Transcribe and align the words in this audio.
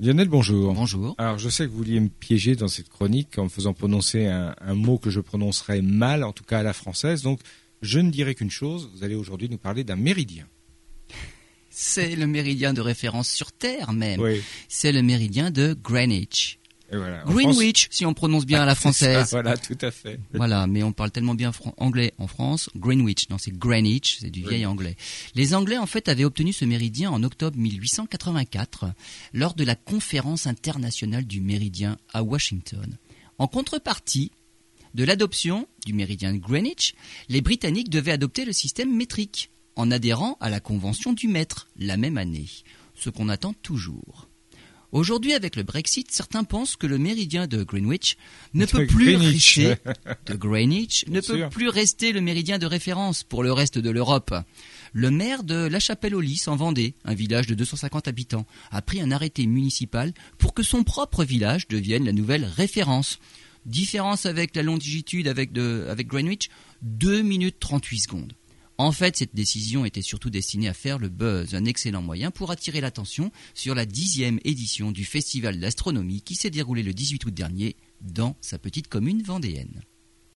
Lionel, 0.00 0.28
bonjour. 0.28 0.74
Bonjour. 0.74 1.16
Alors, 1.18 1.38
je 1.38 1.48
sais 1.48 1.64
que 1.64 1.70
vous 1.70 1.78
vouliez 1.78 1.98
me 1.98 2.08
piéger 2.08 2.54
dans 2.54 2.68
cette 2.68 2.88
chronique 2.88 3.36
en 3.36 3.44
me 3.44 3.48
faisant 3.48 3.72
prononcer 3.74 4.26
un, 4.26 4.54
un 4.60 4.74
mot 4.74 4.96
que 4.96 5.10
je 5.10 5.18
prononcerai 5.18 5.82
mal, 5.82 6.22
en 6.22 6.32
tout 6.32 6.44
cas 6.44 6.60
à 6.60 6.62
la 6.62 6.72
française. 6.72 7.22
Donc, 7.22 7.40
je 7.82 7.98
ne 7.98 8.08
dirai 8.08 8.36
qu'une 8.36 8.50
chose. 8.50 8.90
Vous 8.94 9.02
allez 9.02 9.16
aujourd'hui 9.16 9.48
nous 9.48 9.58
parler 9.58 9.82
d'un 9.82 9.96
méridien. 9.96 10.46
C'est 11.68 12.14
le 12.14 12.28
méridien 12.28 12.72
de 12.72 12.80
référence 12.80 13.28
sur 13.28 13.50
Terre 13.50 13.92
même. 13.92 14.20
Oui. 14.20 14.40
C'est 14.68 14.92
le 14.92 15.02
méridien 15.02 15.50
de 15.50 15.76
Greenwich. 15.82 16.60
Voilà. 16.90 17.22
Greenwich, 17.26 17.88
si 17.90 18.06
on 18.06 18.14
prononce 18.14 18.46
bien 18.46 18.62
à 18.62 18.66
la 18.66 18.74
ça, 18.74 18.80
française. 18.80 19.28
voilà, 19.30 19.56
tout 19.56 19.76
à 19.80 19.90
fait. 19.90 20.18
Voilà, 20.32 20.66
mais 20.66 20.82
on 20.82 20.92
parle 20.92 21.10
tellement 21.10 21.34
bien 21.34 21.52
anglais 21.76 22.14
en 22.18 22.26
France. 22.26 22.70
Greenwich, 22.76 23.28
non, 23.28 23.38
c'est 23.38 23.56
Greenwich, 23.56 24.18
c'est 24.20 24.30
du 24.30 24.42
vieil 24.42 24.64
anglais. 24.66 24.96
Les 25.34 25.54
Anglais, 25.54 25.78
en 25.78 25.86
fait, 25.86 26.08
avaient 26.08 26.24
obtenu 26.24 26.52
ce 26.52 26.64
méridien 26.64 27.10
en 27.10 27.22
octobre 27.22 27.56
1884 27.58 28.86
lors 29.34 29.54
de 29.54 29.64
la 29.64 29.74
conférence 29.74 30.46
internationale 30.46 31.26
du 31.26 31.40
méridien 31.40 31.98
à 32.12 32.22
Washington. 32.22 32.96
En 33.38 33.46
contrepartie 33.46 34.32
de 34.94 35.04
l'adoption 35.04 35.68
du 35.86 35.92
méridien 35.92 36.32
de 36.32 36.38
Greenwich, 36.38 36.94
les 37.28 37.40
Britanniques 37.40 37.90
devaient 37.90 38.12
adopter 38.12 38.44
le 38.44 38.52
système 38.52 38.94
métrique 38.94 39.50
en 39.76 39.90
adhérant 39.90 40.36
à 40.40 40.50
la 40.50 40.60
convention 40.60 41.12
du 41.12 41.28
mètre 41.28 41.68
la 41.78 41.96
même 41.96 42.18
année, 42.18 42.48
ce 42.94 43.10
qu'on 43.10 43.28
attend 43.28 43.52
toujours. 43.52 44.28
Aujourd'hui, 44.90 45.34
avec 45.34 45.54
le 45.56 45.64
Brexit, 45.64 46.10
certains 46.10 46.44
pensent 46.44 46.76
que 46.76 46.86
le 46.86 46.96
méridien 46.96 47.46
de 47.46 47.62
Greenwich 47.62 48.16
ne 48.54 48.64
peut 48.64 48.86
plus 48.86 49.16
Greenwich. 49.16 49.58
rester 49.58 49.82
de 50.26 50.34
Greenwich 50.34 51.04
ne 51.08 51.12
Bien 51.12 51.20
peut 51.20 51.36
sûr. 51.36 51.50
plus 51.50 51.68
rester 51.68 52.12
le 52.12 52.22
méridien 52.22 52.58
de 52.58 52.64
référence 52.64 53.22
pour 53.22 53.42
le 53.42 53.52
reste 53.52 53.78
de 53.78 53.90
l'Europe. 53.90 54.34
Le 54.94 55.10
maire 55.10 55.44
de 55.44 55.66
La 55.66 55.78
Chapelle-aux-Lys 55.78 56.48
en 56.48 56.56
Vendée, 56.56 56.94
un 57.04 57.12
village 57.12 57.46
de 57.46 57.54
250 57.54 58.08
habitants, 58.08 58.46
a 58.70 58.80
pris 58.80 59.02
un 59.02 59.10
arrêté 59.10 59.46
municipal 59.46 60.14
pour 60.38 60.54
que 60.54 60.62
son 60.62 60.84
propre 60.84 61.22
village 61.22 61.68
devienne 61.68 62.06
la 62.06 62.12
nouvelle 62.12 62.46
référence. 62.46 63.18
Différence 63.66 64.24
avec 64.24 64.56
la 64.56 64.62
longitude 64.62 65.28
avec, 65.28 65.52
de, 65.52 65.86
avec 65.90 66.06
Greenwich, 66.06 66.48
2 66.80 67.20
minutes 67.20 67.56
38 67.60 67.98
secondes. 67.98 68.32
En 68.80 68.92
fait, 68.92 69.16
cette 69.16 69.34
décision 69.34 69.84
était 69.84 70.02
surtout 70.02 70.30
destinée 70.30 70.68
à 70.68 70.72
faire 70.72 71.00
le 71.00 71.08
buzz, 71.08 71.56
un 71.56 71.64
excellent 71.64 72.00
moyen 72.00 72.30
pour 72.30 72.52
attirer 72.52 72.80
l'attention 72.80 73.32
sur 73.52 73.74
la 73.74 73.84
dixième 73.84 74.38
édition 74.44 74.92
du 74.92 75.04
Festival 75.04 75.58
d'astronomie 75.58 76.22
qui 76.22 76.36
s'est 76.36 76.48
déroulé 76.48 76.84
le 76.84 76.94
18 76.94 77.24
août 77.24 77.34
dernier 77.34 77.74
dans 78.00 78.36
sa 78.40 78.56
petite 78.56 78.86
commune 78.86 79.24
vendéenne. 79.24 79.82